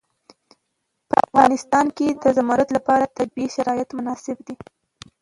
[1.09, 4.55] په افغانستان کې د زمرد لپاره طبیعي شرایط مناسب دي.